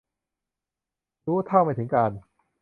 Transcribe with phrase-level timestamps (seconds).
[1.25, 2.19] รู้เท่าไม่ถึงการณ์